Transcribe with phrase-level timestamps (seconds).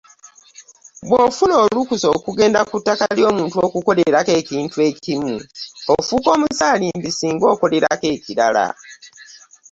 [1.07, 5.35] Bw’ofuna olukusa okugenda ku ttaka ly’omuntu okukolerako ekintu ekimu,
[5.93, 8.65] ofuuka omusaalimbi singa okolerako ekirala.